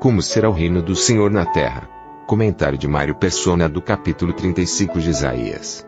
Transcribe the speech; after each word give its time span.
Como 0.00 0.22
será 0.22 0.48
o 0.48 0.52
reino 0.52 0.80
do 0.80 0.94
Senhor 0.94 1.28
na 1.28 1.44
terra? 1.44 1.90
Comentário 2.24 2.78
de 2.78 2.86
Mário 2.86 3.16
Persona 3.16 3.68
do 3.68 3.82
capítulo 3.82 4.32
35 4.32 5.00
de 5.00 5.10
Isaías. 5.10 5.84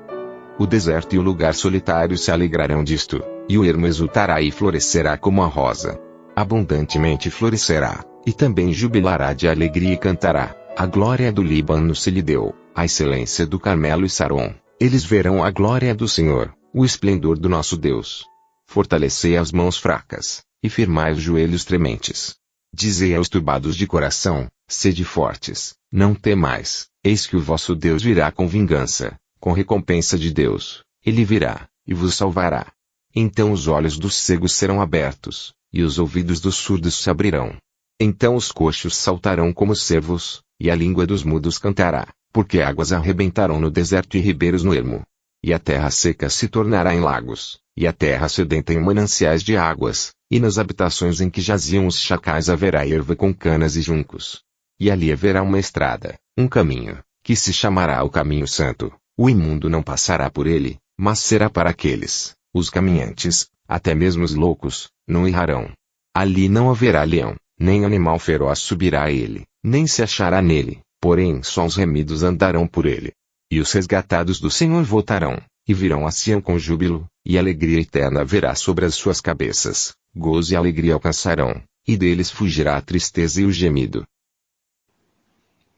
O 0.58 0.66
deserto 0.66 1.14
e 1.14 1.18
o 1.18 1.22
lugar 1.22 1.54
solitário 1.54 2.18
se 2.18 2.32
alegrarão 2.32 2.82
disto, 2.82 3.22
e 3.48 3.56
o 3.56 3.64
ermo 3.64 3.86
exultará 3.86 4.42
e 4.42 4.50
florescerá 4.50 5.16
como 5.16 5.44
a 5.44 5.46
rosa. 5.46 5.96
Abundantemente 6.34 7.30
florescerá, 7.30 8.04
e 8.26 8.32
também 8.32 8.72
jubilará 8.72 9.32
de 9.32 9.46
alegria 9.46 9.92
e 9.92 9.96
cantará. 9.96 10.56
A 10.76 10.86
glória 10.86 11.30
do 11.30 11.42
Líbano 11.42 11.94
se 11.94 12.10
lhe 12.10 12.20
deu, 12.20 12.52
a 12.74 12.84
excelência 12.84 13.46
do 13.46 13.60
Carmelo 13.60 14.04
e 14.04 14.10
Saron. 14.10 14.52
Eles 14.80 15.04
verão 15.04 15.44
a 15.44 15.52
glória 15.52 15.94
do 15.94 16.08
Senhor, 16.08 16.52
o 16.74 16.84
esplendor 16.84 17.38
do 17.38 17.48
nosso 17.48 17.76
Deus. 17.76 18.24
Fortalecei 18.66 19.36
as 19.36 19.52
mãos 19.52 19.78
fracas, 19.78 20.42
e 20.60 20.68
firmai 20.68 21.12
os 21.12 21.20
joelhos 21.20 21.64
trementes. 21.64 22.40
Dizei 22.72 23.14
aos 23.14 23.28
turbados 23.28 23.76
de 23.76 23.86
coração, 23.86 24.48
sede 24.68 25.04
fortes, 25.04 25.74
não 25.90 26.14
temais, 26.14 26.88
eis 27.02 27.26
que 27.26 27.36
o 27.36 27.40
vosso 27.40 27.74
Deus 27.74 28.02
virá 28.02 28.30
com 28.30 28.46
vingança, 28.46 29.18
com 29.40 29.52
recompensa 29.52 30.18
de 30.18 30.32
Deus, 30.32 30.84
ele 31.04 31.24
virá, 31.24 31.68
e 31.86 31.92
vos 31.92 32.14
salvará. 32.14 32.72
Então 33.14 33.52
os 33.52 33.66
olhos 33.66 33.98
dos 33.98 34.14
cegos 34.14 34.52
serão 34.52 34.80
abertos, 34.80 35.52
e 35.72 35.82
os 35.82 35.98
ouvidos 35.98 36.40
dos 36.40 36.56
surdos 36.56 36.94
se 36.94 37.10
abrirão. 37.10 37.56
Então 37.98 38.36
os 38.36 38.52
coxos 38.52 38.96
saltarão 38.96 39.52
como 39.52 39.74
cervos, 39.74 40.42
e 40.58 40.70
a 40.70 40.74
língua 40.74 41.06
dos 41.06 41.24
mudos 41.24 41.58
cantará, 41.58 42.08
porque 42.32 42.60
águas 42.60 42.92
arrebentarão 42.92 43.60
no 43.60 43.70
deserto 43.70 44.16
e 44.16 44.20
ribeiros 44.20 44.62
no 44.62 44.74
ermo. 44.74 45.02
E 45.42 45.52
a 45.52 45.58
terra 45.58 45.90
seca 45.90 46.28
se 46.28 46.48
tornará 46.48 46.94
em 46.94 47.00
lagos, 47.00 47.58
e 47.76 47.86
a 47.86 47.92
terra 47.92 48.28
sedenta 48.28 48.72
em 48.72 48.80
mananciais 48.80 49.42
de 49.42 49.56
águas, 49.56 50.12
e 50.30 50.38
nas 50.38 50.58
habitações 50.58 51.20
em 51.20 51.28
que 51.28 51.40
jaziam 51.40 51.86
os 51.86 51.98
chacais 51.98 52.48
haverá 52.48 52.86
erva 52.86 53.16
com 53.16 53.34
canas 53.34 53.74
e 53.76 53.82
juncos. 53.82 54.42
E 54.78 54.90
ali 54.90 55.12
haverá 55.12 55.42
uma 55.42 55.58
estrada, 55.58 56.18
um 56.38 56.46
caminho, 56.46 57.02
que 57.22 57.34
se 57.34 57.52
chamará 57.52 58.02
o 58.04 58.10
caminho 58.10 58.46
santo. 58.46 58.92
O 59.18 59.28
imundo 59.28 59.68
não 59.68 59.82
passará 59.82 60.30
por 60.30 60.46
ele, 60.46 60.78
mas 60.98 61.18
será 61.18 61.50
para 61.50 61.68
aqueles, 61.68 62.34
os 62.54 62.70
caminhantes, 62.70 63.48
até 63.68 63.94
mesmo 63.94 64.24
os 64.24 64.34
loucos, 64.34 64.88
não 65.06 65.26
errarão. 65.26 65.70
Ali 66.14 66.48
não 66.48 66.70
haverá 66.70 67.02
leão, 67.02 67.36
nem 67.58 67.84
animal 67.84 68.18
feroz 68.18 68.60
subirá 68.60 69.04
a 69.04 69.12
ele, 69.12 69.44
nem 69.62 69.86
se 69.86 70.02
achará 70.02 70.40
nele, 70.40 70.80
porém 71.00 71.42
só 71.42 71.66
os 71.66 71.76
remidos 71.76 72.22
andarão 72.22 72.66
por 72.66 72.86
ele. 72.86 73.12
E 73.50 73.60
os 73.60 73.72
resgatados 73.72 74.40
do 74.40 74.50
Senhor 74.50 74.82
voltarão, 74.84 75.36
e 75.68 75.74
virão 75.74 76.06
a 76.06 76.10
Sião 76.10 76.40
com 76.40 76.58
júbilo, 76.58 77.06
e 77.26 77.36
alegria 77.36 77.80
eterna 77.80 78.22
haverá 78.22 78.54
sobre 78.54 78.86
as 78.86 78.94
suas 78.94 79.20
cabeças, 79.20 79.94
gozo 80.14 80.52
e 80.52 80.56
alegria 80.56 80.94
alcançarão, 80.94 81.62
e 81.86 81.96
deles 81.96 82.30
fugirá 82.30 82.76
a 82.76 82.82
tristeza 82.82 83.40
e 83.40 83.44
o 83.44 83.52
gemido. 83.52 84.06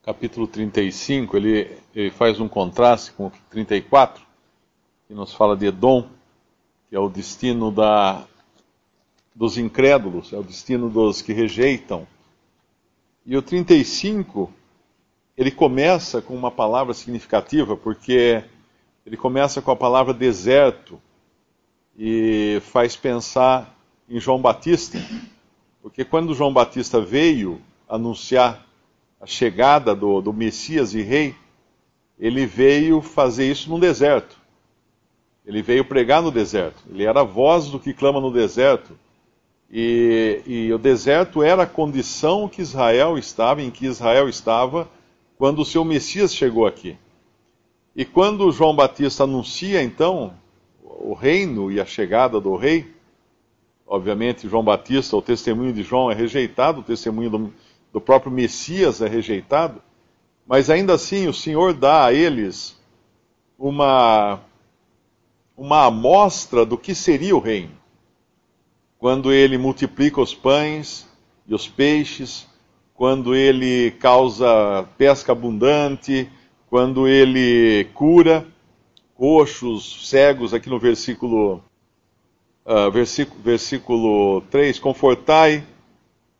Capítulo 0.03 0.47
35, 0.49 1.37
ele, 1.37 1.79
ele 1.95 2.11
faz 2.11 2.41
um 2.41 2.49
contraste 2.49 3.13
com 3.13 3.27
o 3.29 3.33
34, 3.51 4.25
que 5.07 5.15
nos 5.15 5.33
fala 5.33 5.57
de 5.57 5.67
Edom, 5.67 6.09
que 6.89 6.97
é 6.97 6.99
o 6.99 7.09
destino 7.09 7.71
da, 7.71 8.27
dos 9.35 9.57
incrédulos, 9.57 10.33
é 10.33 10.37
o 10.37 10.43
destino 10.43 10.91
dos 10.91 11.23
que 11.23 11.33
rejeitam. 11.33 12.07
E 13.25 13.37
o 13.37 13.43
35, 13.43 14.53
ele 15.37 15.51
começa 15.51 16.21
com 16.21 16.35
uma 16.35 16.51
palavra 16.51 16.93
significativa, 16.93 17.77
porque 17.77 18.43
ele 19.07 19.17
começa 19.17 19.63
com 19.63 19.71
a 19.71 19.77
palavra 19.77 20.13
deserto 20.13 21.01
e 21.97 22.61
faz 22.65 22.97
pensar 22.97 23.73
em 24.09 24.21
João 24.21 24.41
Batista, 24.41 24.99
porque 25.83 26.05
quando 26.05 26.35
João 26.35 26.53
Batista 26.53 27.01
veio 27.01 27.61
anunciar 27.89 28.67
a 29.21 29.27
chegada 29.27 29.95
do, 29.95 30.21
do 30.21 30.33
Messias 30.33 30.95
e 30.95 31.03
Rei, 31.03 31.35
ele 32.19 32.47
veio 32.47 33.01
fazer 33.01 33.51
isso 33.51 33.69
no 33.71 33.79
deserto. 33.79 34.41
Ele 35.45 35.61
veio 35.61 35.85
pregar 35.85 36.23
no 36.23 36.31
deserto. 36.31 36.83
Ele 36.89 37.05
era 37.05 37.21
a 37.21 37.25
voz 37.25 37.67
do 37.69 37.81
que 37.81 37.93
clama 37.93 38.21
no 38.21 38.33
deserto. 38.33 38.97
E, 39.71 40.43
e, 40.47 40.73
o 40.73 40.79
deserto 40.79 41.43
era 41.43 41.63
a 41.63 41.67
condição 41.67 42.49
que 42.49 42.63
Israel 42.63 43.19
estava, 43.19 43.63
em 43.63 43.71
que 43.71 43.87
Israel 43.87 44.29
estava, 44.29 44.89
quando 45.39 45.61
o 45.61 45.65
seu 45.65 45.85
Messias 45.85 46.35
chegou 46.35 46.67
aqui. 46.67 46.97
E 47.97 48.05
quando 48.05 48.53
João 48.53 48.77
Batista 48.77 49.25
anuncia, 49.25 49.83
então, 49.83 50.35
o 50.83 51.15
reino 51.15 51.73
e 51.73 51.81
a 51.81 51.87
chegada 51.87 52.41
do 52.41 52.55
rei, 52.55 52.93
obviamente 53.87 54.49
João 54.49 54.65
Batista, 54.65 55.17
o 55.17 55.23
testemunho 55.23 55.73
de 55.73 55.83
João 55.83 56.11
é 56.11 56.15
rejeitado, 56.15 56.81
o 56.81 56.85
testemunho 56.85 57.31
do, 57.31 57.55
do 57.93 58.01
próprio 58.01 58.33
Messias 58.33 59.01
é 59.01 59.09
rejeitado, 59.09 59.81
mas 60.47 60.71
ainda 60.71 60.95
assim 60.95 61.29
o 61.29 61.35
Senhor 61.35 61.73
dá 61.73 62.07
a 62.07 62.13
eles 62.13 62.81
uma 63.59 64.41
uma 65.57 65.87
amostra 65.87 66.65
do 66.65 66.77
que 66.77 66.95
seria 66.95 67.37
o 67.37 67.41
reino. 67.41 67.73
Quando 68.99 69.33
ele 69.33 69.59
multiplica 69.59 70.21
os 70.21 70.35
pães 70.35 71.07
e 71.47 71.55
os 71.55 71.69
peixes, 71.69 72.49
quando 72.95 73.35
ele 73.35 73.91
causa 73.93 74.89
pesca 74.97 75.33
abundante, 75.33 76.31
quando 76.69 77.07
ele 77.07 77.85
cura 77.95 78.47
coxos, 79.15 80.09
cegos, 80.09 80.55
aqui 80.55 80.69
no 80.69 80.79
versículo, 80.79 81.63
uh, 82.67 82.91
versículo, 82.91 83.41
versículo 83.43 84.41
3, 84.51 84.79
confortai 84.79 85.65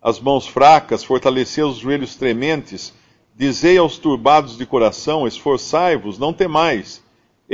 as 0.01 0.19
mãos 0.19 0.47
fracas, 0.47 1.05
fortalecei 1.05 1.63
os 1.63 1.77
joelhos 1.77 2.17
trementes, 2.17 2.93
dizei 3.35 3.79
aos 3.79 3.99
turbados 3.99 4.57
de 4.57 4.67
coração, 4.67 5.27
esforçai-vos, 5.27 6.19
não 6.19 6.33
temais, 6.33 7.03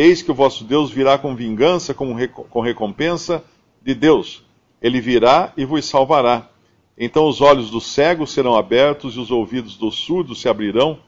Eis 0.01 0.23
que 0.23 0.31
o 0.31 0.34
vosso 0.34 0.62
Deus 0.62 0.93
virá 0.93 1.19
com 1.19 1.34
vingança, 1.34 1.93
com, 1.93 2.15
com 2.28 2.61
recompensa 2.61 3.43
de 3.83 3.97
Deus. 3.97 4.45
Ele 4.81 5.01
virá 5.01 5.53
e 5.57 5.65
vos 5.65 5.87
salvará. 5.87 6.49
Então 6.97 7.27
os 7.27 7.41
olhos 7.41 7.69
dos 7.69 7.84
cegos 7.87 8.31
serão 8.33 8.55
abertos 8.55 9.17
e 9.17 9.19
os 9.19 9.33
ouvidos 9.33 9.77
dos 9.77 9.97
surdos 9.97 10.41
se 10.41 10.49
abrirão. 10.49 11.01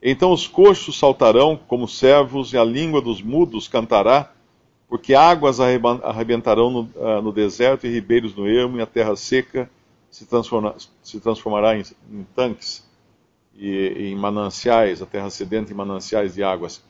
Então 0.00 0.30
os 0.30 0.46
coxos 0.46 0.96
saltarão 0.96 1.58
como 1.66 1.88
servos 1.88 2.52
e 2.52 2.56
a 2.56 2.62
língua 2.62 3.00
dos 3.00 3.20
mudos 3.20 3.66
cantará, 3.66 4.32
porque 4.88 5.14
águas 5.14 5.58
arrebentarão 5.60 6.70
no, 6.70 6.80
uh, 6.80 7.22
no 7.22 7.32
deserto 7.32 7.86
e 7.86 7.90
ribeiros 7.90 8.34
no 8.34 8.48
ermo, 8.48 8.78
e 8.78 8.82
a 8.82 8.86
terra 8.86 9.16
seca 9.16 9.68
se, 10.10 10.26
transforma, 10.26 10.76
se 11.02 11.20
transformará 11.20 11.76
em, 11.76 11.82
em 12.10 12.24
tanques 12.34 12.84
e 13.58 14.10
em 14.10 14.14
mananciais, 14.14 15.00
a 15.00 15.06
terra 15.06 15.30
sedenta 15.30 15.72
em 15.72 15.76
mananciais 15.76 16.34
de 16.34 16.42
águas. 16.42 16.82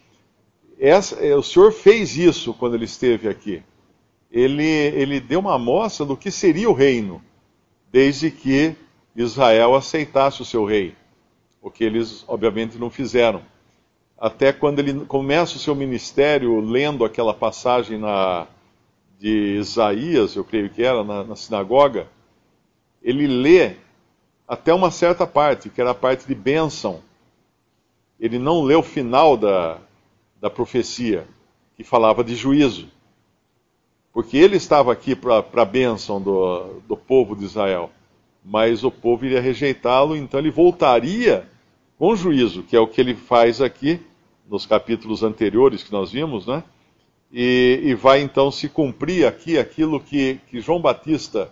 Essa, 0.78 1.16
é, 1.24 1.34
o 1.34 1.42
Senhor 1.42 1.72
fez 1.72 2.16
isso 2.16 2.52
quando 2.52 2.74
ele 2.74 2.84
esteve 2.84 3.28
aqui. 3.28 3.62
Ele, 4.30 4.64
ele 4.64 5.20
deu 5.20 5.40
uma 5.40 5.54
amostra 5.54 6.04
do 6.04 6.16
que 6.16 6.30
seria 6.30 6.68
o 6.68 6.74
reino, 6.74 7.22
desde 7.90 8.30
que 8.30 8.74
Israel 9.14 9.74
aceitasse 9.74 10.42
o 10.42 10.44
seu 10.44 10.64
rei, 10.64 10.94
o 11.62 11.70
que 11.70 11.84
eles 11.84 12.24
obviamente 12.28 12.76
não 12.76 12.90
fizeram. 12.90 13.42
Até 14.18 14.52
quando 14.52 14.78
ele 14.78 15.04
começa 15.04 15.56
o 15.56 15.58
seu 15.58 15.74
ministério 15.74 16.58
lendo 16.60 17.04
aquela 17.04 17.34
passagem 17.34 17.98
na, 17.98 18.46
de 19.18 19.56
Isaías, 19.58 20.34
eu 20.34 20.44
creio 20.44 20.70
que 20.70 20.82
era, 20.82 21.04
na, 21.04 21.22
na 21.24 21.36
sinagoga, 21.36 22.08
ele 23.02 23.26
lê 23.26 23.76
até 24.48 24.72
uma 24.72 24.90
certa 24.90 25.26
parte, 25.26 25.68
que 25.68 25.80
era 25.80 25.90
a 25.90 25.94
parte 25.94 26.26
de 26.26 26.34
bênção. 26.34 27.00
Ele 28.18 28.38
não 28.38 28.62
lê 28.62 28.74
o 28.74 28.82
final 28.82 29.36
da, 29.36 29.78
da 30.40 30.48
profecia, 30.48 31.26
que 31.76 31.84
falava 31.84 32.24
de 32.24 32.34
juízo. 32.34 32.88
Porque 34.14 34.38
ele 34.38 34.56
estava 34.56 34.92
aqui 34.92 35.14
para 35.14 35.44
a 35.54 35.64
bênção 35.64 36.22
do, 36.22 36.80
do 36.88 36.96
povo 36.96 37.36
de 37.36 37.44
Israel, 37.44 37.90
mas 38.42 38.82
o 38.82 38.90
povo 38.90 39.26
iria 39.26 39.42
rejeitá-lo, 39.42 40.16
então 40.16 40.40
ele 40.40 40.50
voltaria 40.50 41.46
com 41.98 42.16
juízo, 42.16 42.62
que 42.62 42.76
é 42.76 42.80
o 42.80 42.86
que 42.86 43.00
ele 43.00 43.14
faz 43.14 43.60
aqui 43.60 44.00
nos 44.48 44.66
capítulos 44.66 45.22
anteriores 45.22 45.82
que 45.82 45.92
nós 45.92 46.12
vimos, 46.12 46.46
né? 46.46 46.62
e, 47.30 47.80
e 47.82 47.94
vai 47.94 48.20
então 48.20 48.50
se 48.50 48.68
cumprir 48.68 49.26
aqui 49.26 49.58
aquilo 49.58 50.00
que, 50.00 50.40
que 50.48 50.60
João 50.60 50.80
Batista 50.80 51.50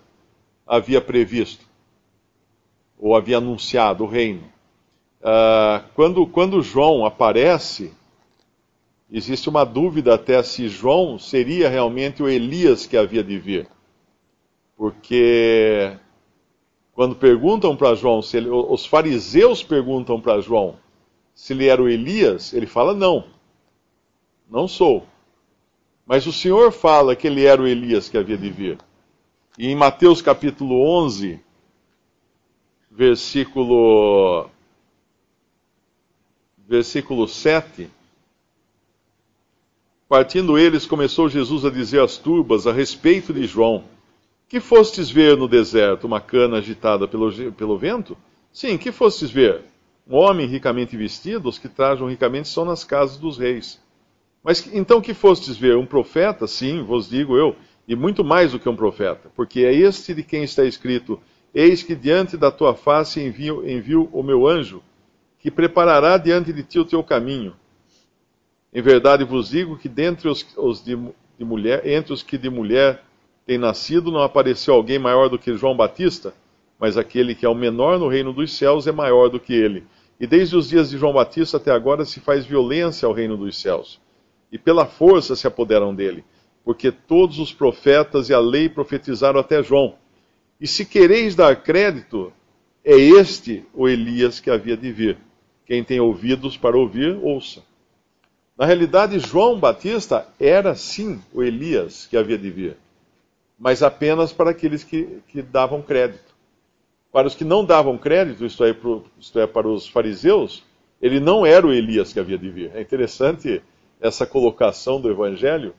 havia 0.67 1.01
previsto, 1.01 1.67
ou 2.99 3.15
havia 3.15 3.39
anunciado, 3.39 4.05
o 4.05 4.07
reino. 4.07 4.45
Uh, 5.21 5.85
quando, 5.95 6.27
quando 6.27 6.63
João 6.63 7.05
aparece, 7.05 7.93
existe 9.11 9.49
uma 9.49 9.65
dúvida 9.65 10.15
até 10.15 10.43
se 10.43 10.69
João 10.69 11.19
seria 11.19 11.69
realmente 11.69 12.23
o 12.23 12.29
Elias 12.29 12.87
que 12.87 12.97
havia 12.97 13.23
de 13.23 13.39
vir. 13.39 13.69
Porque 14.77 15.93
quando 16.93 17.15
perguntam 17.15 17.77
para 17.77 17.95
João, 17.95 18.21
ele, 18.33 18.49
os 18.49 18.87
fariseus 18.87 19.63
perguntam 19.63 20.21
para 20.21 20.41
João 20.41 20.77
se 21.35 21.53
ele 21.53 21.67
era 21.67 21.83
o 21.83 21.89
Elias, 21.89 22.53
ele 22.53 22.67
fala: 22.67 22.95
não, 22.95 23.27
não 24.49 24.69
sou. 24.69 25.07
Mas 26.07 26.27
o 26.27 26.33
Senhor 26.33 26.71
fala 26.71 27.17
que 27.17 27.27
ele 27.27 27.45
era 27.45 27.61
o 27.61 27.67
Elias 27.67 28.09
que 28.09 28.17
havia 28.17 28.37
de 28.37 28.51
vir. 28.51 28.79
E 29.59 29.69
em 29.69 29.75
Mateus 29.77 30.21
capítulo 30.21 30.83
11, 30.87 31.41
versículo, 32.91 34.49
versículo 36.69 37.27
7, 37.27 37.89
partindo 40.09 40.59
eles, 40.59 40.87
começou 40.87 41.29
Jesus 41.29 41.65
a 41.65 41.71
dizer 41.71 42.01
às 42.01 42.19
turbas 42.19 42.67
a 42.67 42.73
respeito 42.73 43.33
de 43.33 43.47
João: 43.47 43.85
Que 44.49 44.61
fostes 44.61 45.11
ver 45.11 45.37
no 45.37 45.49
deserto 45.49 46.07
uma 46.07 46.21
cana 46.21 46.59
agitada 46.59 47.09
pelo, 47.09 47.53
pelo 47.53 47.79
vento? 47.79 48.17
Sim, 48.53 48.77
que 48.77 48.93
fostes 48.93 49.31
ver? 49.31 49.63
Um 50.07 50.17
homem 50.17 50.47
ricamente 50.47 50.97
vestido, 50.97 51.49
os 51.49 51.59
que 51.59 51.69
trajam 51.69 52.09
ricamente 52.09 52.49
são 52.49 52.65
nas 52.65 52.85
casas 52.85 53.17
dos 53.17 53.39
reis. 53.39 53.81
Mas 54.43 54.67
então 54.75 55.01
que 55.01 55.15
fostes 55.15 55.57
ver? 55.57 55.77
Um 55.77 55.87
profeta? 55.87 56.47
Sim, 56.47 56.83
vos 56.83 57.09
digo 57.09 57.37
eu, 57.37 57.57
e 57.89 57.97
muito 57.97 58.23
mais 58.23 58.53
do 58.53 58.59
que 58.59 58.69
um 58.69 58.77
profeta, 58.77 59.31
porque 59.35 59.61
é 59.61 59.73
este 59.73 60.13
de 60.13 60.23
quem 60.23 60.45
está 60.45 60.65
escrito: 60.65 61.19
Eis 61.55 61.83
que 61.83 61.95
diante 61.95 62.37
da 62.37 62.51
tua 62.51 62.75
face 62.75 63.21
envio, 63.21 63.67
envio 63.67 64.11
o 64.13 64.23
meu 64.23 64.47
anjo, 64.47 64.83
que 65.39 65.51
preparará 65.51 66.19
diante 66.19 66.53
de 66.53 66.63
ti 66.63 66.79
o 66.79 66.85
teu 66.85 67.03
caminho. 67.03 67.57
Em 68.73 68.83
verdade 68.83 69.25
vos 69.25 69.49
digo 69.49 69.79
que 69.79 69.89
dentre 69.89 70.29
os, 70.29 70.45
os 70.57 70.85
de, 70.85 70.99
de 71.39 71.45
mulher, 71.45 71.87
entre 71.87 72.13
os 72.13 72.23
que 72.23 72.37
de 72.37 72.51
mulher 72.51 73.03
têm 73.47 73.57
nascido, 73.57 74.11
não 74.11 74.21
apareceu 74.23 74.75
alguém 74.75 74.99
maior 74.99 75.29
do 75.29 75.39
que 75.39 75.57
João 75.57 75.77
Batista, 75.77 76.35
mas 76.79 76.97
aquele 76.97 77.35
que 77.35 77.47
é 77.47 77.49
o 77.49 77.55
menor 77.55 77.99
no 77.99 78.09
reino 78.09 78.33
dos 78.33 78.57
céus 78.57 78.87
é 78.87 78.93
maior 78.93 79.29
do 79.29 79.41
que 79.41 79.53
ele. 79.53 79.85
E 80.19 80.27
desde 80.27 80.57
os 80.57 80.69
dias 80.69 80.91
de 80.91 80.99
João 80.99 81.13
Batista 81.13 81.57
até 81.57 81.71
agora 81.71 82.05
se 82.05 82.21
faz 82.21 82.45
violência 82.45 83.07
ao 83.07 83.13
reino 83.13 83.37
dos 83.37 83.61
céus 83.61 84.01
e 84.55 84.59
pela 84.59 84.87
força 84.87 85.35
se 85.35 85.49
apoderam 85.49 85.93
dele, 85.93 86.25
porque 86.65 86.93
todos 86.93 87.41
os 87.41 87.53
profetas 87.53 88.29
e 88.29 88.35
a 88.35 88.39
lei 88.39 88.69
profetizaram 88.69 89.41
até 89.41 89.61
João. 89.63 89.97
E 90.61 90.67
se 90.69 90.85
quereis 90.85 91.35
dar 91.35 91.61
crédito, 91.61 92.33
é 92.85 92.95
este 92.95 93.65
o 93.75 93.89
Elias 93.89 94.39
que 94.39 94.51
havia 94.51 94.77
de 94.77 94.93
vir. 94.93 95.19
Quem 95.67 95.83
tem 95.83 95.99
ouvidos 95.99 96.57
para 96.57 96.77
ouvir, 96.77 97.19
ouça. 97.21 97.65
Na 98.57 98.65
realidade, 98.65 99.19
João 99.19 99.59
Batista 99.59 100.29
era 100.39 100.77
sim 100.77 101.21
o 101.33 101.43
Elias 101.43 102.07
que 102.07 102.17
havia 102.17 102.39
de 102.39 102.49
vir, 102.49 102.77
mas 103.59 103.83
apenas 103.83 104.33
para 104.33 104.51
aqueles 104.51 104.85
que, 104.85 105.19
que 105.27 105.43
davam 105.43 105.83
crédito. 105.83 106.34
Para 107.15 107.29
os 107.29 107.37
que 107.37 107.45
não 107.45 107.65
davam 107.65 107.97
crédito, 107.97 108.45
isto 108.45 108.65
é, 108.65 108.75
isto 109.21 109.39
é, 109.39 109.47
para 109.47 109.69
os 109.69 109.87
fariseus, 109.87 110.65
ele 111.01 111.21
não 111.21 111.47
era 111.47 111.65
o 111.65 111.73
Elias 111.73 112.13
que 112.13 112.19
havia 112.19 112.37
de 112.37 112.51
vir. 112.51 112.73
É 112.75 112.81
interessante 112.81 113.63
essa 114.01 114.27
colocação 114.27 115.01
do 115.01 115.09
Evangelho, 115.09 115.77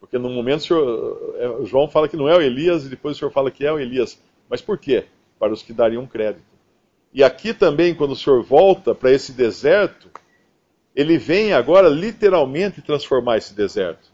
porque 0.00 0.16
no 0.16 0.30
momento 0.30 0.64
senhor, 0.64 1.36
é, 1.36 1.66
João 1.66 1.90
fala 1.90 2.08
que 2.08 2.16
não 2.16 2.26
é 2.26 2.34
o 2.34 2.40
Elias 2.40 2.86
e 2.86 2.88
depois 2.88 3.14
o 3.14 3.18
senhor 3.18 3.30
fala 3.30 3.50
que 3.50 3.66
é 3.66 3.70
o 3.70 3.78
Elias. 3.78 4.18
Mas 4.48 4.62
por 4.62 4.78
quê? 4.78 5.04
Para 5.38 5.52
os 5.52 5.62
que 5.62 5.74
dariam 5.74 6.06
crédito. 6.06 6.48
E 7.12 7.22
aqui 7.22 7.52
também, 7.52 7.94
quando 7.94 8.12
o 8.12 8.16
senhor 8.16 8.42
volta 8.42 8.94
para 8.94 9.12
esse 9.12 9.32
deserto, 9.32 10.08
ele 10.96 11.18
vem 11.18 11.52
agora 11.52 11.90
literalmente 11.90 12.80
transformar 12.80 13.36
esse 13.36 13.52
deserto. 13.52 14.08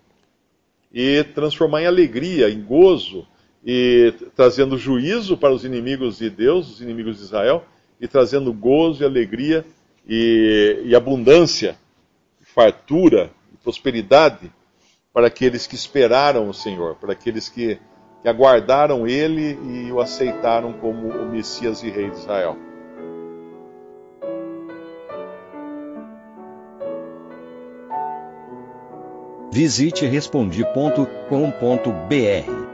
E 0.93 1.23
transformar 1.23 1.83
em 1.83 1.87
alegria, 1.87 2.51
em 2.51 2.61
gozo, 2.61 3.25
e 3.65 4.13
trazendo 4.37 4.77
juízo 4.77 5.37
para 5.37 5.53
os 5.53 5.65
inimigos 5.65 6.19
de 6.19 6.29
Deus, 6.29 6.71
os 6.71 6.81
inimigos 6.81 7.19
de 7.19 7.25
Israel, 7.25 7.65
e 8.01 8.07
trazendo 8.07 8.53
gozo 8.53 9.03
e 9.03 9.07
alegria 9.07 9.65
e, 10.07 10.83
e 10.85 10.95
abundância, 10.95 11.77
fartura 12.43 13.31
prosperidade 13.65 14.53
para 15.13 15.29
aqueles 15.29 15.67
que 15.67 15.75
esperaram 15.75 16.49
o 16.49 16.55
Senhor, 16.55 16.97
para 16.97 17.13
aqueles 17.13 17.49
que, 17.49 17.79
que 18.21 18.29
aguardaram 18.29 19.07
Ele 19.07 19.59
e 19.87 19.91
o 19.91 20.01
aceitaram 20.01 20.75
como 20.75 21.09
o 21.09 21.31
Messias 21.31 21.83
e 21.83 21.89
Rei 21.89 22.11
de 22.11 22.19
Israel. 22.19 22.59
Visite 29.51 30.05
respondi.com.br. 30.05 32.74